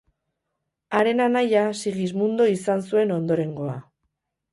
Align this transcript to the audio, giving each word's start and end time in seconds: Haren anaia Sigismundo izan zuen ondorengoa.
Haren 0.99 1.19
anaia 1.25 1.65
Sigismundo 1.81 2.47
izan 2.53 2.81
zuen 2.87 3.13
ondorengoa. 3.19 3.77